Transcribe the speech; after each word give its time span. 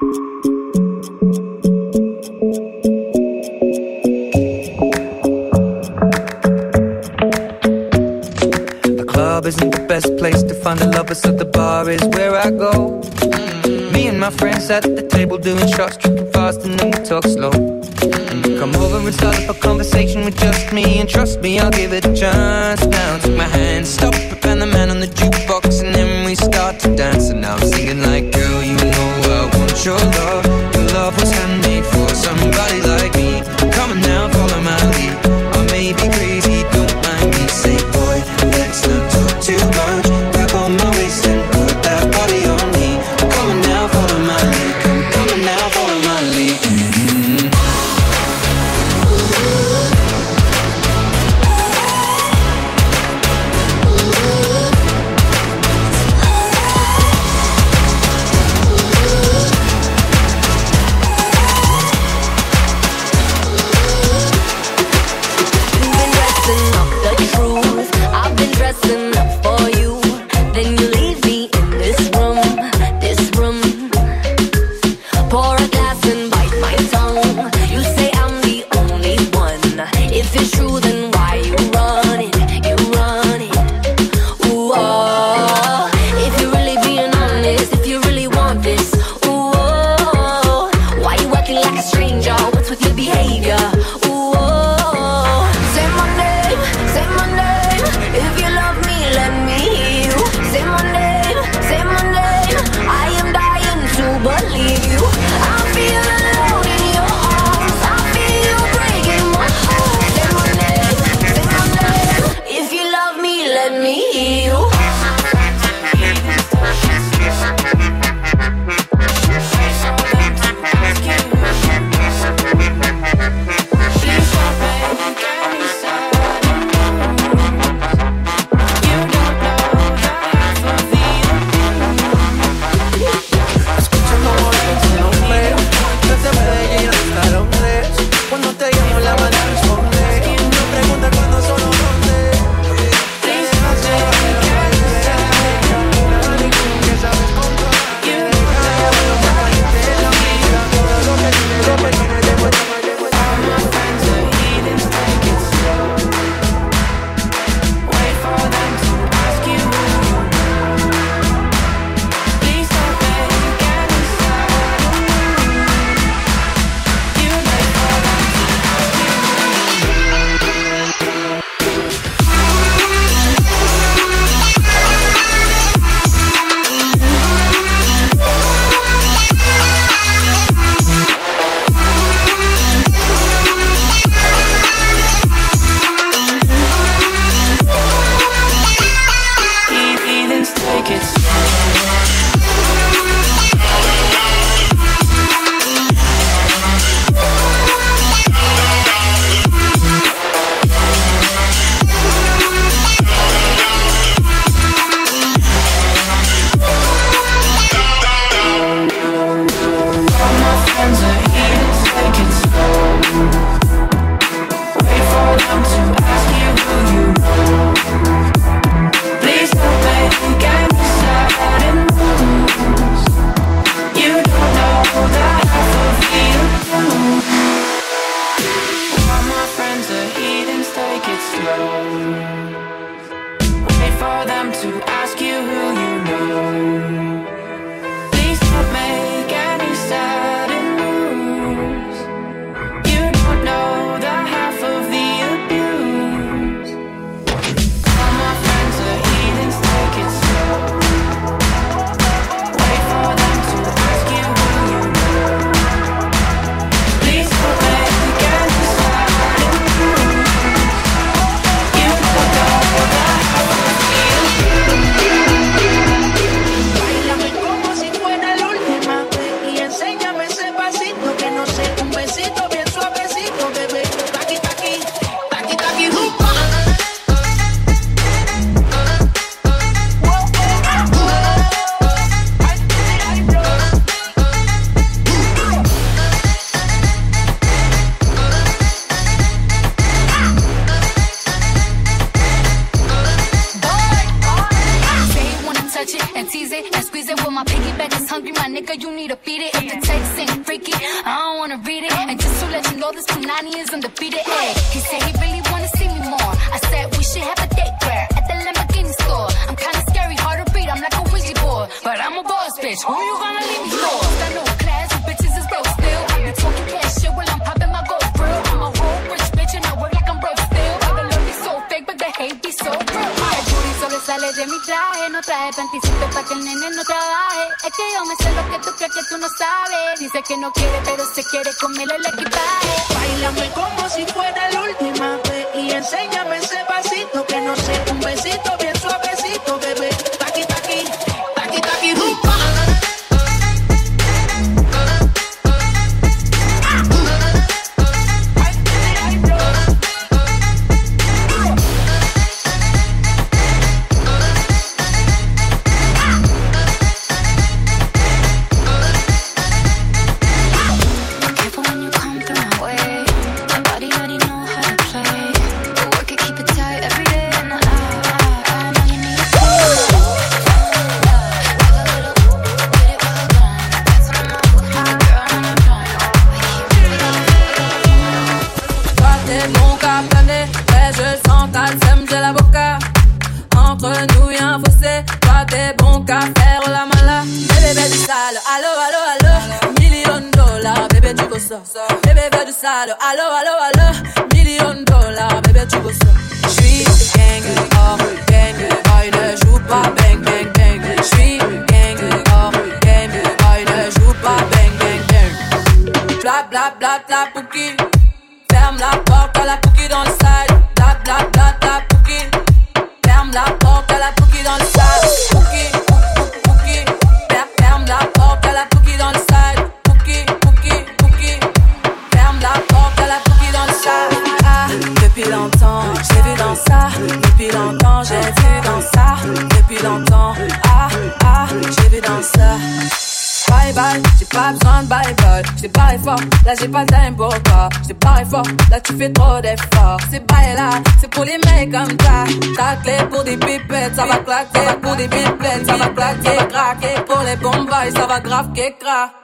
The 0.00 0.06
club 9.06 9.44
isn't 9.44 9.70
the 9.70 9.84
best 9.86 10.16
place 10.16 10.42
to 10.42 10.54
find 10.54 10.80
a 10.80 10.86
lover, 10.86 11.14
so 11.14 11.32
the 11.32 11.44
bar 11.44 11.90
is 11.90 12.02
where 12.16 12.34
I 12.34 12.50
go. 12.50 13.02
Mm-hmm. 13.02 13.92
Me 13.92 14.06
and 14.06 14.18
my 14.18 14.30
friends 14.30 14.70
at 14.70 14.84
the 14.84 15.06
table 15.06 15.36
doing 15.36 15.68
shots, 15.68 15.98
tripping 15.98 16.32
fast, 16.32 16.64
and 16.64 16.80
then 16.80 16.92
we 16.92 17.04
talk 17.04 17.24
slow. 17.24 17.52
You 17.52 18.58
come 18.58 18.74
over 18.76 19.06
and 19.06 19.14
start 19.14 19.38
up 19.44 19.54
a 19.54 19.60
conversation 19.60 20.24
with 20.24 20.38
just 20.38 20.72
me, 20.72 20.98
and 20.98 21.10
trust 21.10 21.42
me, 21.42 21.58
I'll 21.58 21.70
give 21.70 21.92
it 21.92 22.06
a 22.06 22.14
chance. 22.14 22.86
Now 22.86 23.18
take 23.18 23.36
my 23.36 23.44
hand, 23.44 23.86
stop 23.86 24.14
and 24.50 24.60
the 24.60 24.66
man 24.66 24.90
on 24.90 24.98
the 24.98 25.06
jukebox, 25.06 25.84
and 25.84 25.94
then 25.94 26.26
we 26.26 26.34
start 26.34 26.79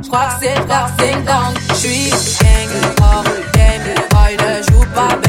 Je 0.06 0.10
crois 0.12 0.28
que 0.28 0.44
c'est 0.44 0.54
leur 0.68 0.88
ding 0.98 1.24
dong. 1.24 1.58
Je 1.70 1.74
suis 1.74 2.10
gang, 2.10 2.68
le 2.80 2.94
corps, 2.94 3.24
le 3.24 3.58
game, 3.58 3.82
le 3.84 4.14
boy 4.14 4.36
ne 4.36 4.62
joue 4.62 4.86
pas. 4.94 5.25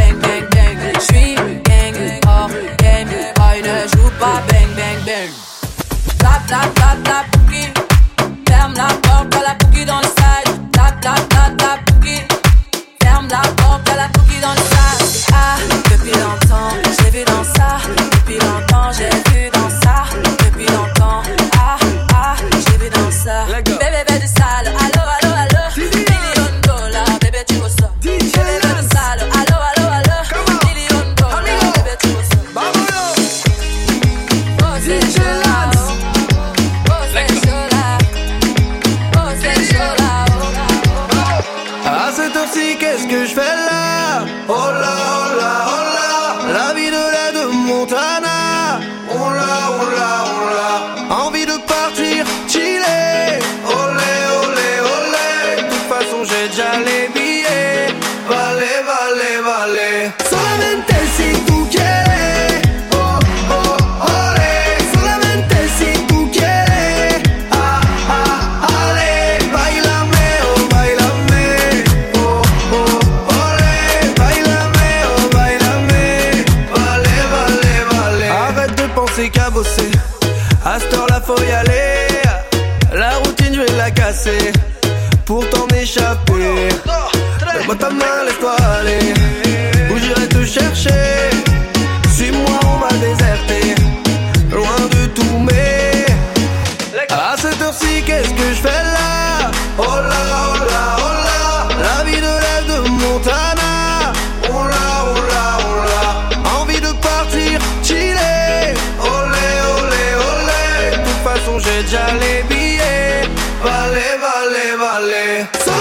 jalebi, 111.87 112.77
eh. 112.77 113.27
vale, 113.61 114.17
vale, 114.19 114.75
vale. 114.77 115.76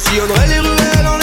si 0.00 0.20
on 0.20 0.30
aurait 0.30 0.46
les 0.46 0.58
ruelles 0.58 1.06
en 1.06 1.19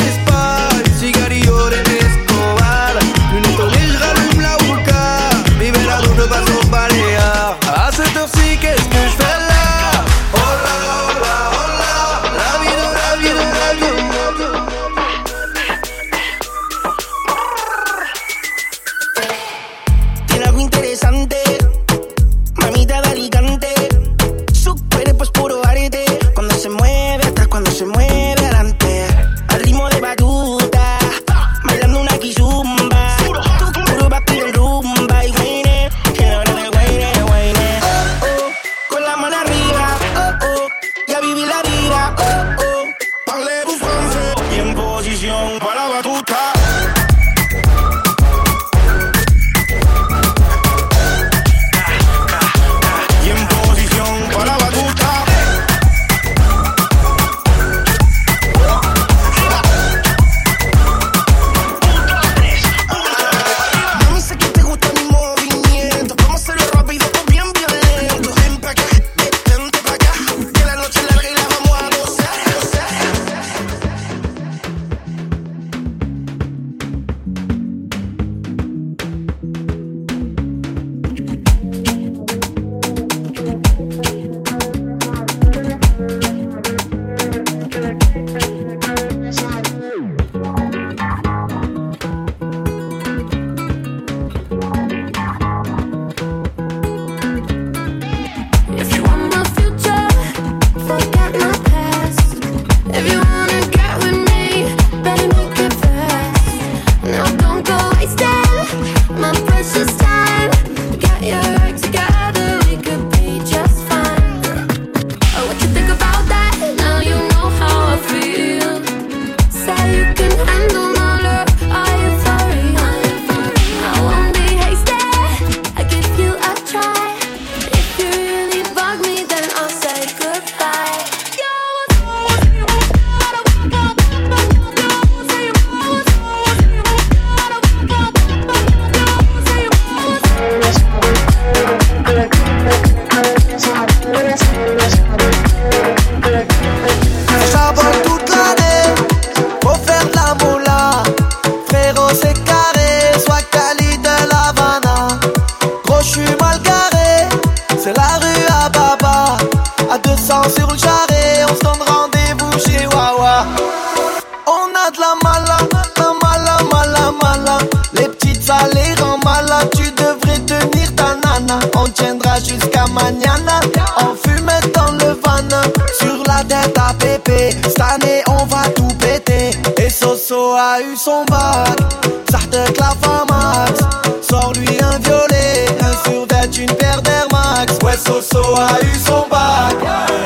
Ouais, 187.84 187.98
Soso 187.98 188.56
a 188.56 188.82
eu 188.84 188.96
son 189.00 189.26
bac. 189.30 189.76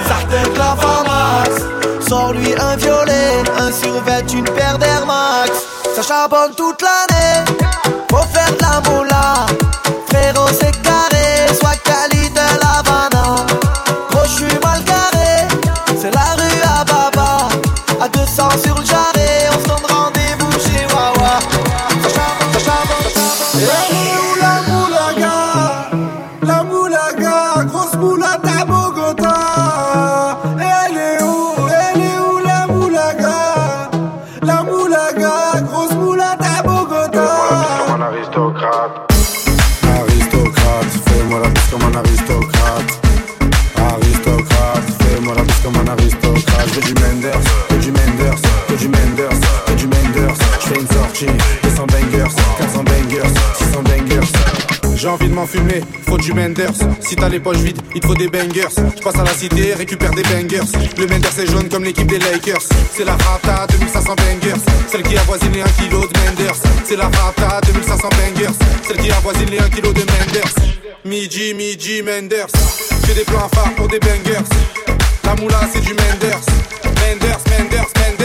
Sartek 0.07 0.57
la 0.57 0.75
max 1.03 2.07
Sors-lui 2.07 2.53
un 2.59 2.75
violet, 2.75 3.43
un 3.59 3.71
survêt, 3.71 4.23
une 4.33 4.43
paire 4.43 4.77
d'air 4.77 5.05
max. 5.05 5.51
Ça 5.95 6.01
charbonne 6.01 6.53
toute 6.55 6.81
l'année. 6.81 7.60
Si 57.01 57.15
t'as 57.15 57.29
les 57.29 57.39
poches 57.39 57.57
vides, 57.57 57.81
il 57.95 58.01
te 58.01 58.07
faut 58.07 58.15
des 58.15 58.27
bangers. 58.27 58.67
Je 58.97 59.01
passe 59.01 59.15
à 59.15 59.23
la 59.23 59.33
cité, 59.33 59.73
récupère 59.73 60.11
des 60.11 60.23
bangers. 60.23 60.67
Le 60.97 61.07
Menders 61.07 61.39
est 61.39 61.49
jaune 61.49 61.69
comme 61.69 61.83
l'équipe 61.83 62.07
des 62.07 62.19
Lakers. 62.19 62.61
C'est 62.93 63.05
la 63.05 63.13
rata 63.13 63.67
2500 63.67 64.15
bangers. 64.15 64.61
Celle 64.91 65.03
qui 65.03 65.17
avoisine 65.17 65.51
les 65.53 65.61
1 65.61 65.65
kg 65.65 65.91
de 65.91 66.19
Menders. 66.19 66.55
C'est 66.83 66.97
la 66.97 67.05
rata 67.05 67.61
2500 67.65 68.09
bangers. 68.09 68.53
Celle 68.87 68.97
qui 68.97 69.11
avoisine 69.11 69.49
les 69.49 69.59
1 69.59 69.69
kg 69.69 69.93
de 69.93 69.99
Menders. 69.99 70.55
Midi, 71.05 71.53
midi, 71.53 72.01
Menders. 72.01 72.47
J'ai 73.07 73.13
des 73.13 73.23
plans 73.23 73.49
phares 73.53 73.73
pour 73.75 73.87
des 73.87 73.99
bangers. 73.99 74.43
La 75.23 75.35
moula, 75.35 75.61
c'est 75.73 75.81
du 75.81 75.93
Menders. 75.93 76.41
Menders, 76.83 77.39
Menders, 77.49 77.89
Menders. 77.97 78.20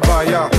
De 0.00 0.06
Baya. 0.06 0.57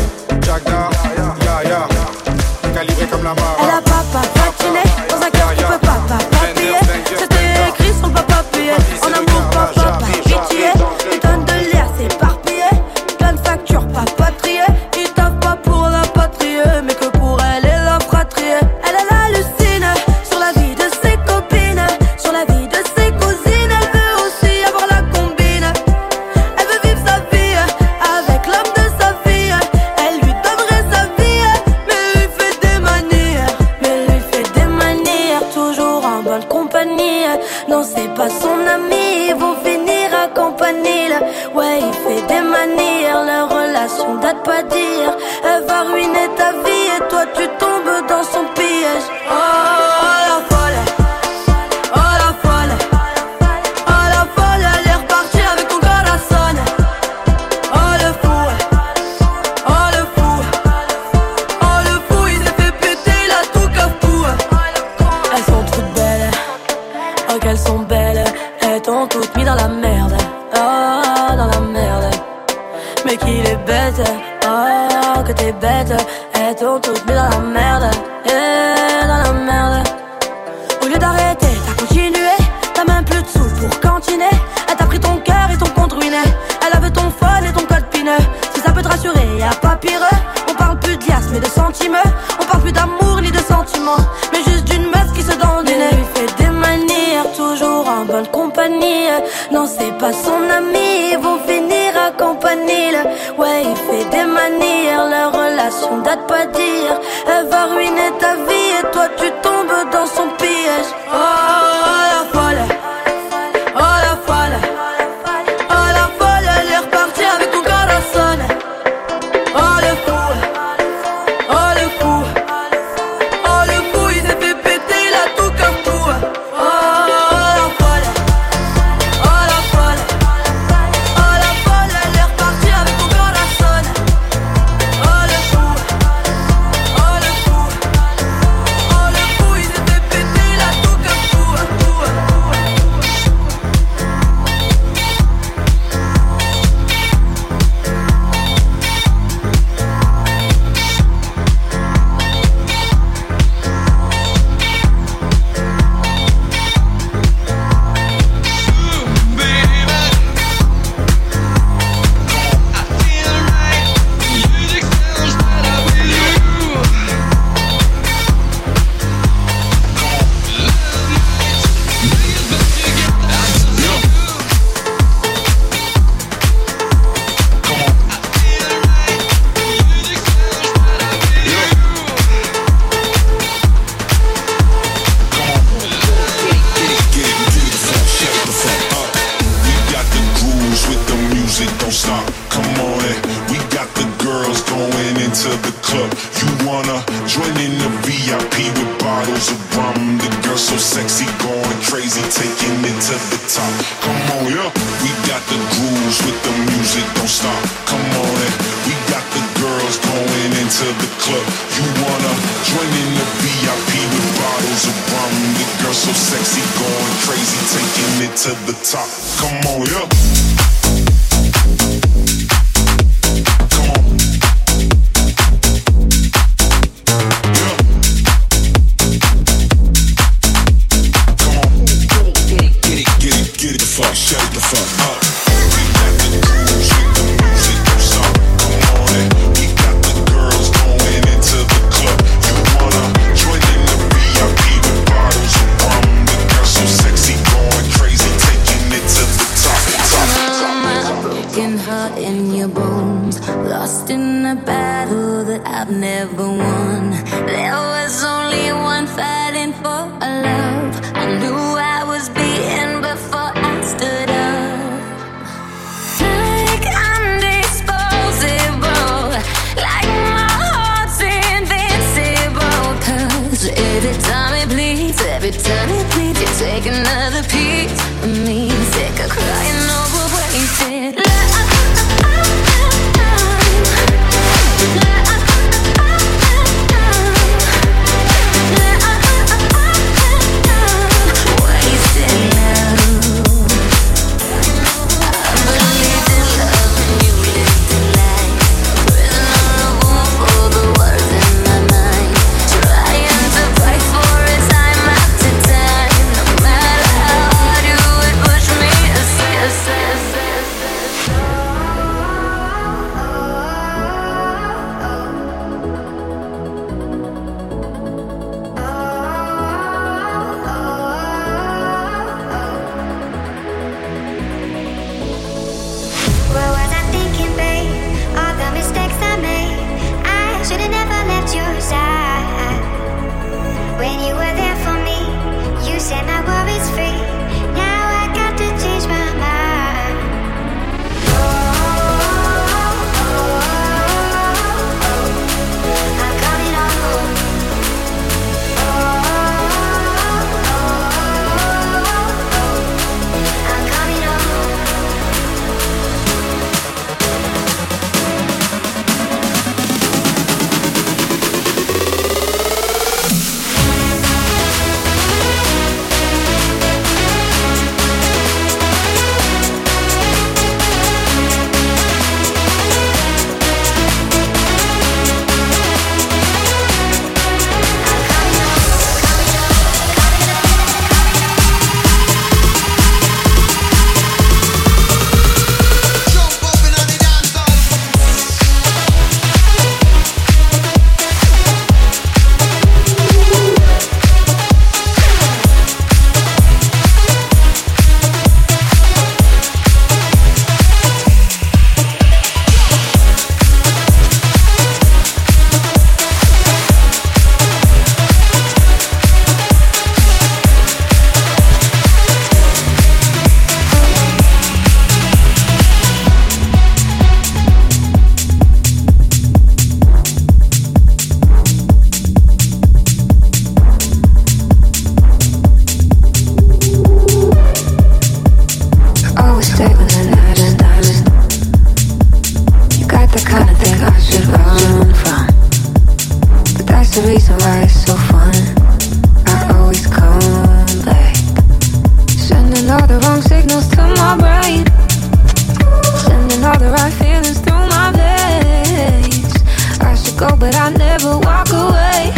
go, 450.39 450.56
but 450.56 450.73
I 450.75 450.89
never 450.91 451.38
walk 451.38 451.69
away. 451.69 452.32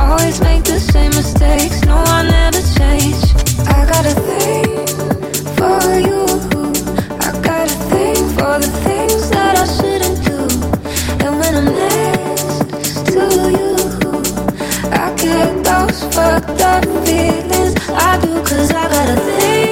Always 0.00 0.40
make 0.40 0.64
the 0.64 0.80
same 0.80 1.10
mistakes, 1.10 1.84
no, 1.84 1.96
I 1.96 2.20
never 2.36 2.62
change. 2.78 3.22
I 3.76 3.80
got 3.92 4.04
a 4.12 4.16
thing 4.28 4.86
for 5.58 5.84
you. 6.08 6.22
I 7.26 7.30
got 7.48 7.66
a 7.74 7.78
thing 7.92 8.20
for 8.36 8.54
the 8.64 8.70
things 8.86 9.28
that 9.34 9.54
I 9.64 9.66
shouldn't 9.76 10.18
do. 10.30 10.40
And 11.24 11.32
when 11.40 11.52
I'm 11.60 11.70
next 11.88 13.06
to 13.12 13.24
you, 13.58 13.74
I 15.02 15.06
get 15.24 15.50
those 15.68 16.00
fucked 16.14 16.60
up 16.72 16.84
feelings. 17.04 17.74
I 18.08 18.18
do, 18.22 18.32
cause 18.48 18.70
I 18.70 18.84
got 18.94 19.08
a 19.10 19.20
thing. 19.20 19.63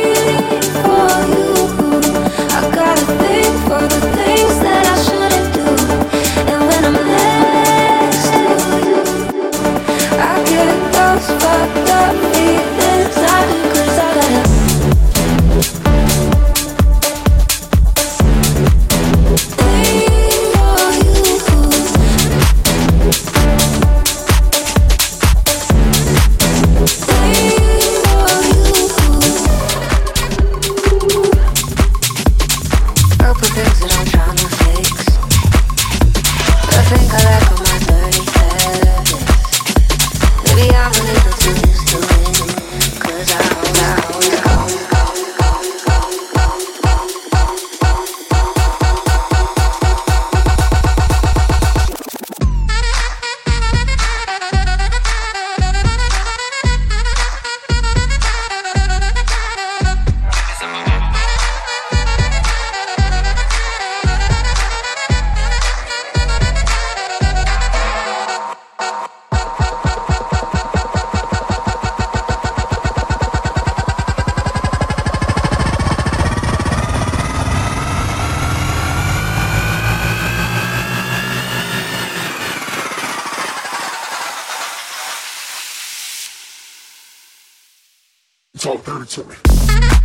Talk 88.63 88.85
dirty 88.85 89.07
to 89.07 89.25
me. 89.25 90.02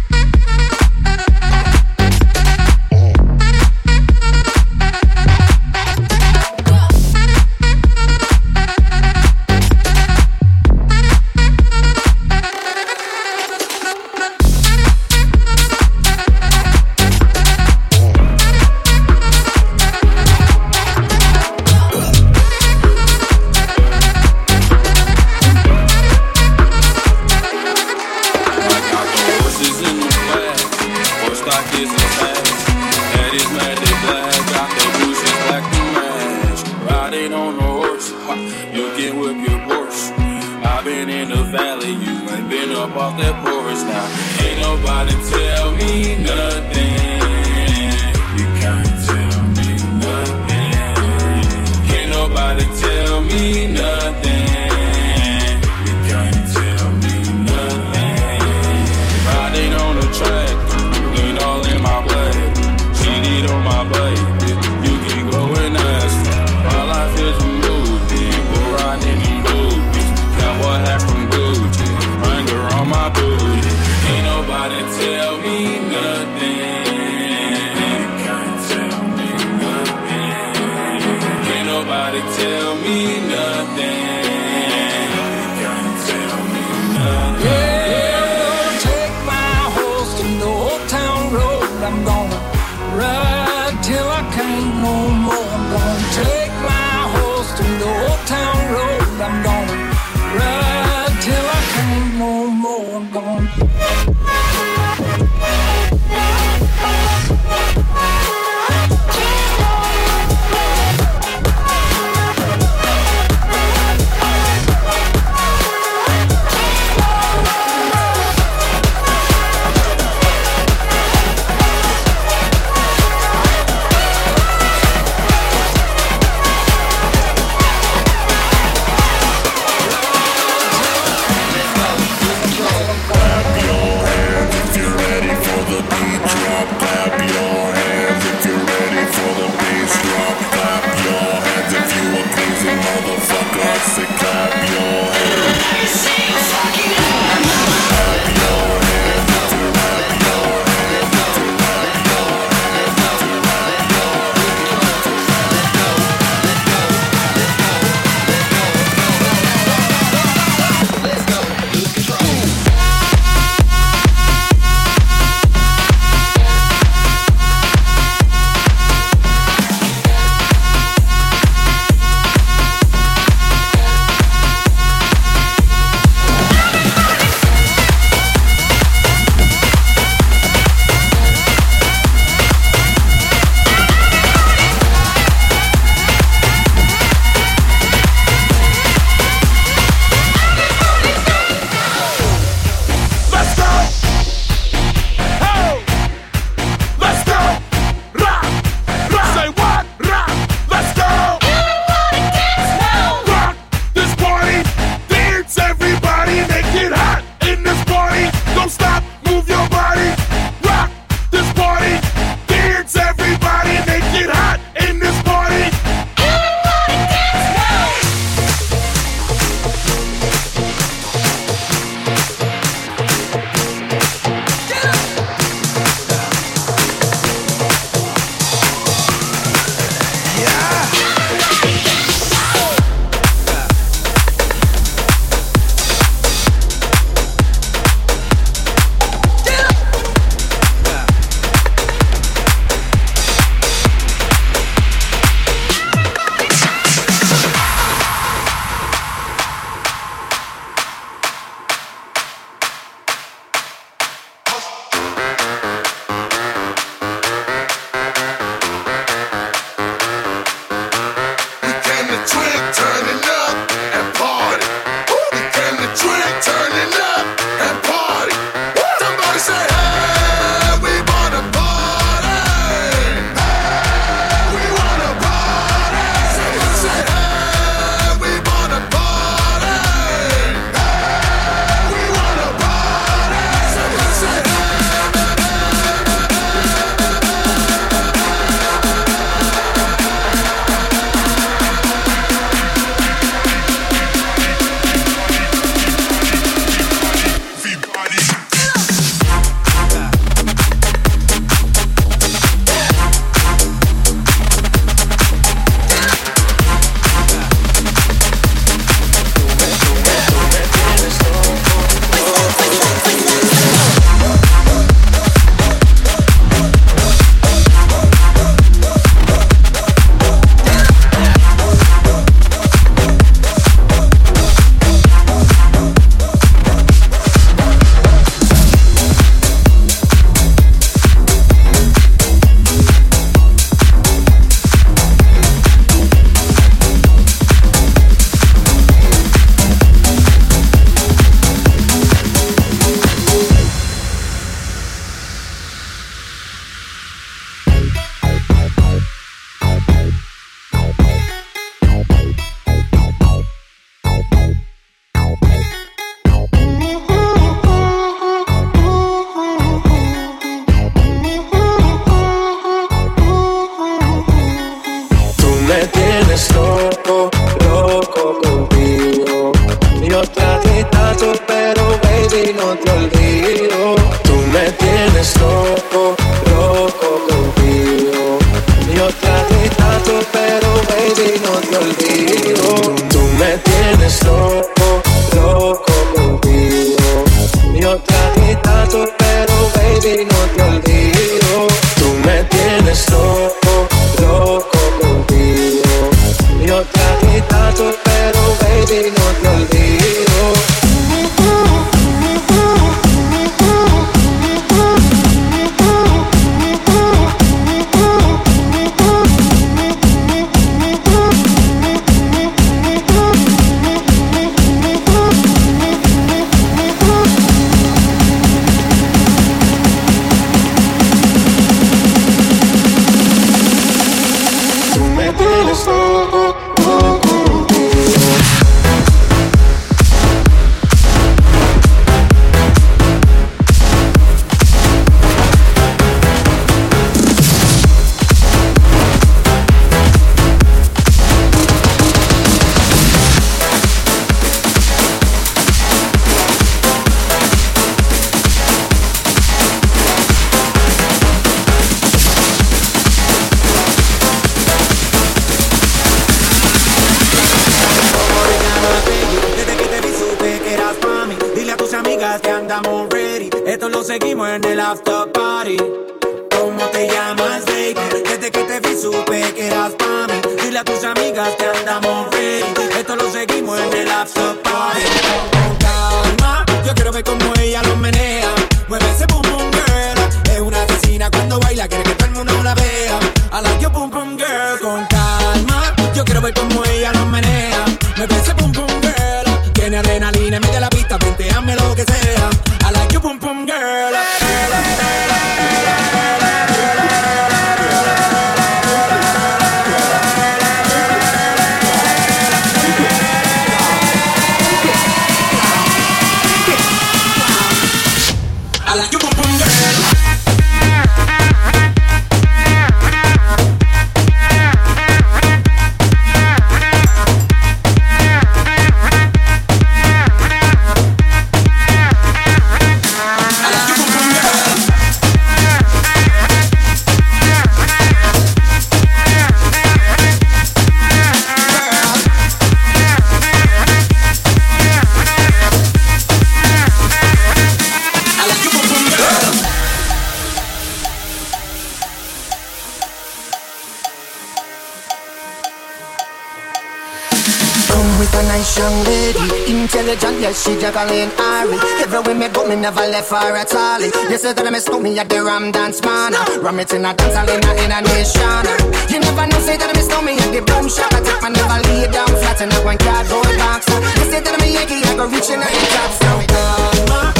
me 550.77 550.81
juggling 550.81 551.31
Ari. 551.37 551.77
Everywhere 552.03 552.35
me 552.35 552.47
go, 552.49 552.67
me 552.67 552.75
never 552.75 553.01
left 553.01 553.29
for 553.29 553.37
a 553.37 553.65
tally. 553.65 554.11
You 554.29 554.37
say 554.37 554.53
that 554.53 554.65
I 554.65 554.69
mistook 554.69 555.01
me 555.01 555.17
at 555.19 555.29
the 555.29 555.43
Ram 555.43 555.71
Dance 555.71 556.01
Man. 556.01 556.33
Ram 556.61 556.79
it 556.79 556.93
in 556.93 557.05
a 557.05 557.13
dance 557.13 557.35
hall 557.35 557.49
in 557.49 557.63
a, 557.63 557.71
in 557.83 557.91
a 557.91 557.99
nation. 558.01 558.63
You 559.09 559.19
never 559.19 559.47
know, 559.47 559.59
say 559.59 559.77
that 559.77 559.89
I 559.89 559.93
mistook 559.97 560.23
me 560.23 560.37
at 560.37 560.51
the 560.53 560.61
Boom 560.61 560.89
Shop. 560.89 561.11
I 561.13 561.21
take 561.21 561.41
my 561.41 561.49
never 561.49 561.79
lay 561.89 562.07
down 562.11 562.27
flat 562.27 562.61
in 562.61 562.71
a 562.71 562.79
one 562.85 562.97
cardboard 562.97 563.57
box. 563.57 563.87
You 563.89 564.25
say 564.29 564.39
that 564.41 564.53
I'm 564.53 564.61
a 564.61 564.67
Yankee, 564.67 565.01
I 565.03 565.15
go 565.15 565.25
reaching 565.27 565.61
out 565.61 565.71
the 565.71 565.87
top. 565.93 566.11
So 566.21 566.29
we 566.37 567.36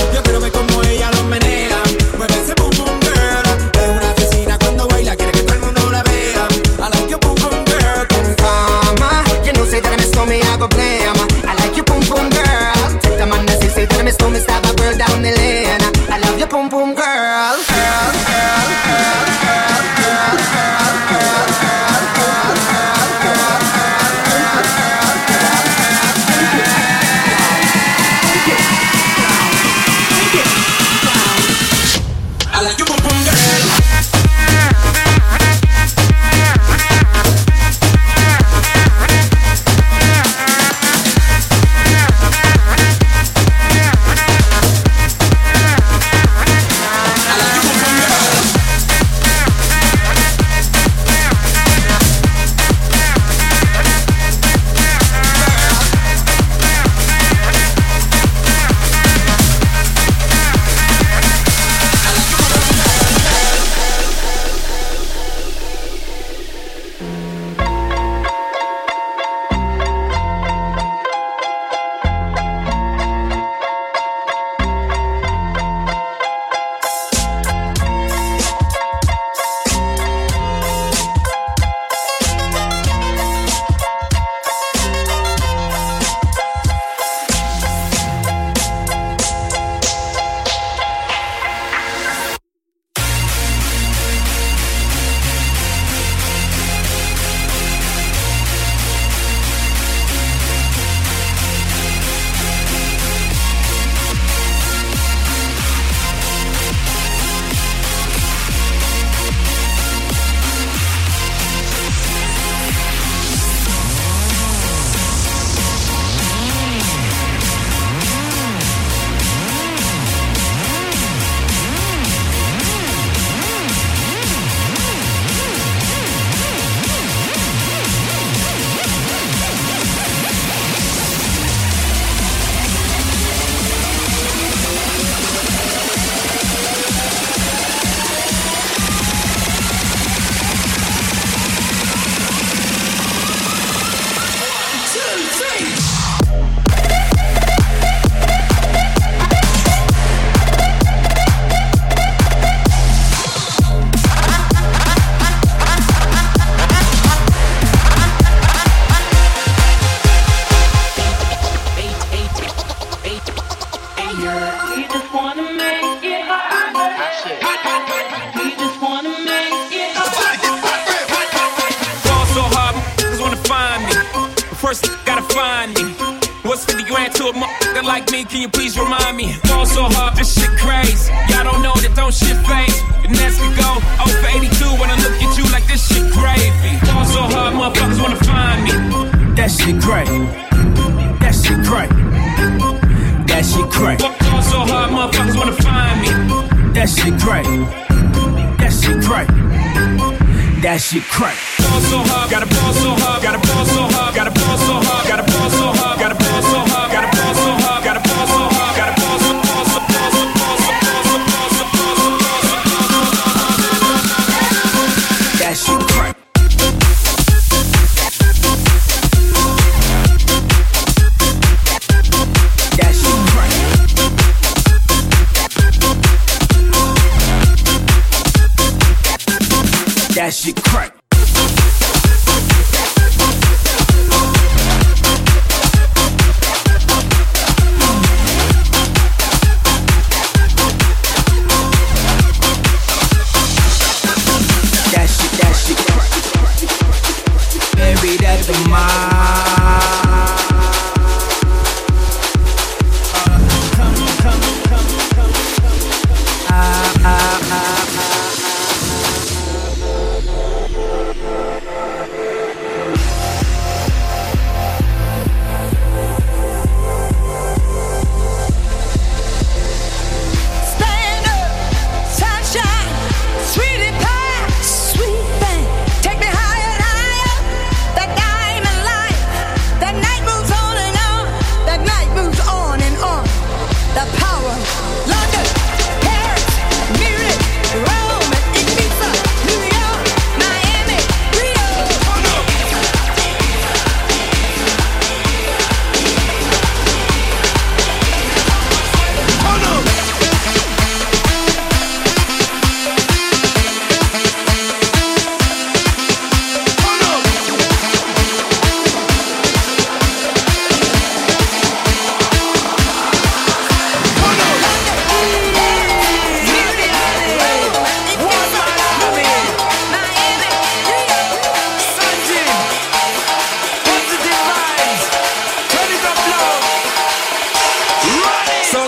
that 215.48 215.56
shit 215.56 215.80
crack. 215.88 216.27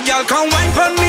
girl, 0.06 0.24
come 0.26 0.50
wine 0.50 0.72
for 0.72 1.02
me. 1.02 1.09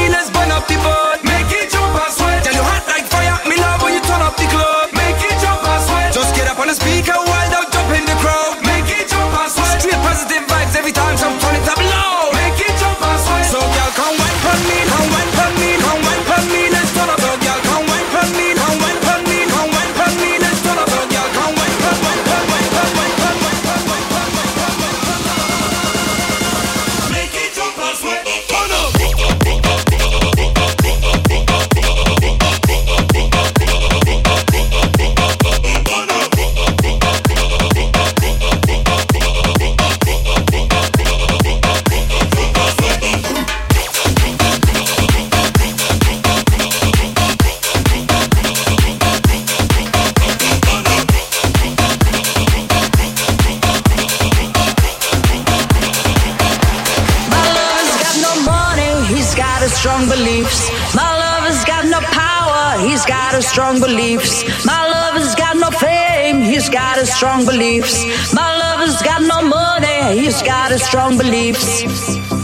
strong 63.60 63.78
beliefs. 63.78 64.64
My 64.64 64.88
lover's 64.88 65.34
got 65.34 65.54
no 65.54 65.70
fame, 65.70 66.40
he's 66.40 66.70
got 66.70 66.96
his 66.96 67.12
strong 67.14 67.44
beliefs. 67.44 67.94
My 68.32 68.50
lover's 68.56 69.02
got 69.02 69.20
no 69.20 69.38
money, 69.42 70.18
he's 70.18 70.40
got 70.40 70.70
his 70.70 70.82
strong 70.82 71.18
beliefs. 71.18 71.84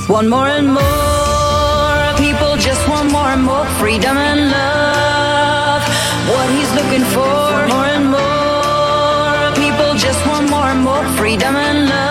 One 0.09 0.29
more 0.29 0.49
and 0.49 0.69
more 0.79 2.05
people 2.25 2.53
just 2.59 2.87
want 2.87 3.11
more 3.11 3.31
and 3.35 3.43
more 3.43 3.65
freedom 3.81 4.19
and 4.19 4.51
love. 4.51 5.83
What 6.33 6.47
he's 6.57 6.71
looking 6.79 7.07
for, 7.17 7.39
more 7.73 7.89
and 7.97 8.07
more 8.17 9.55
people 9.63 9.95
just 9.95 10.21
want 10.27 10.51
more 10.51 10.69
and 10.73 10.83
more 10.85 11.05
freedom 11.17 11.57
and 11.57 11.89
love. 11.89 12.06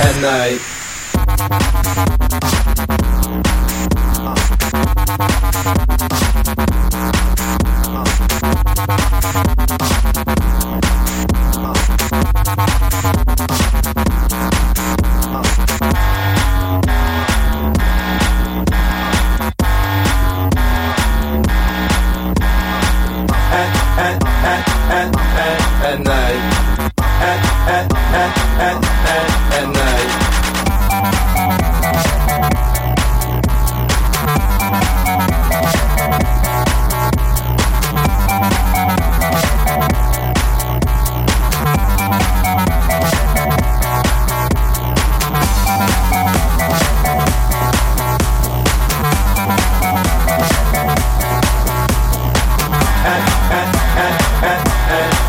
at 0.00 0.20
night. 0.20 0.71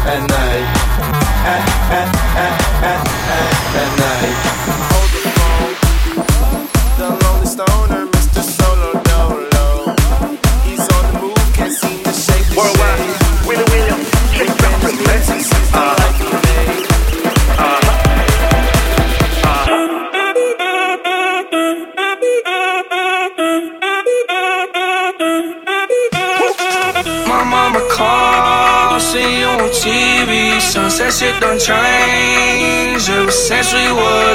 at 0.05 0.21
night. 0.27 0.67
At, 1.45 1.63
at, 1.91 2.09
at, 2.35 2.55
at, 2.83 3.01
at, 3.29 3.51
at 3.75 3.89
night. 3.99 4.62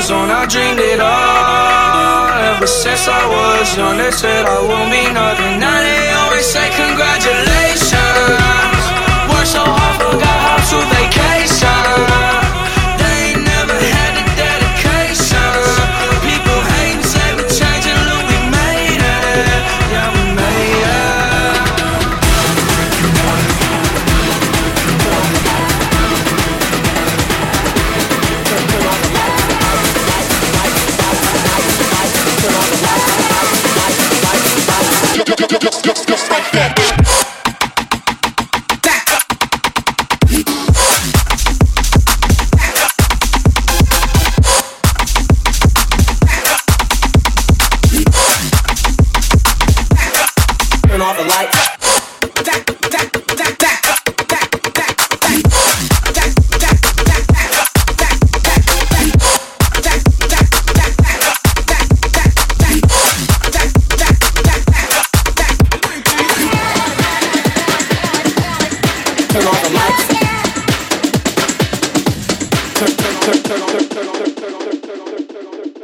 zone, 0.09 0.31
I 0.31 0.47
dreamed 0.47 0.81
it 0.81 1.01
all. 1.01 2.29
Ever 2.55 2.67
since 2.67 3.07
I 3.09 3.23
was 3.29 3.77
young, 3.77 3.99
they 3.99 4.11
said 4.11 4.47
I 4.47 4.59
won't 4.69 4.91
be 4.91 5.05
nothing. 5.13 5.61
Now 5.61 6.18